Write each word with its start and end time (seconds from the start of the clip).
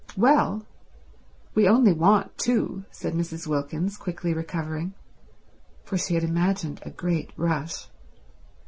"Well, 0.17 0.65
we 1.53 1.67
only 1.67 1.93
want 1.93 2.35
two," 2.39 2.85
said 2.89 3.13
Mrs. 3.13 3.45
Wilkins, 3.45 3.97
quickly 3.97 4.33
recovering, 4.33 4.95
for 5.83 5.95
she 5.95 6.15
had 6.15 6.23
imagined 6.23 6.79
a 6.81 6.89
great 6.89 7.29
rush. 7.37 7.87